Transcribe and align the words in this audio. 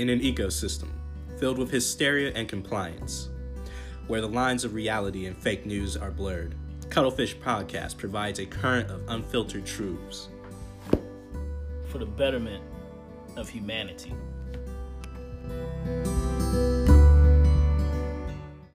in 0.00 0.08
an 0.08 0.20
ecosystem 0.20 0.88
filled 1.38 1.58
with 1.58 1.70
hysteria 1.70 2.32
and 2.34 2.48
compliance, 2.48 3.28
where 4.06 4.20
the 4.20 4.28
lines 4.28 4.64
of 4.64 4.74
reality 4.74 5.26
and 5.26 5.36
fake 5.36 5.64
news 5.66 5.96
are 5.96 6.10
blurred. 6.10 6.54
Cuttlefish 6.88 7.36
Podcast 7.36 7.96
provides 7.96 8.38
a 8.38 8.46
current 8.46 8.90
of 8.90 9.02
unfiltered 9.08 9.66
truths. 9.66 10.28
for 11.88 11.98
the 11.98 12.06
betterment 12.06 12.62
of 13.36 13.48
humanity. 13.48 14.12